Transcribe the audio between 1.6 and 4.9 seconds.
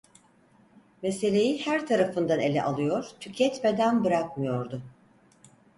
her tarafından ele alıyor, tüketmeden bırakmıyordu.